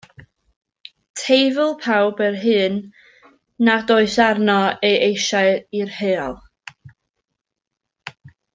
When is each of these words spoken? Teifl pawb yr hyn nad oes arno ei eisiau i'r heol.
Teifl 1.19 1.73
pawb 1.83 2.23
yr 2.27 2.37
hyn 2.45 2.79
nad 3.67 3.93
oes 3.97 4.15
arno 4.29 4.57
ei 4.89 4.97
eisiau 5.11 5.53
i'r 5.83 5.93
heol. 5.99 6.37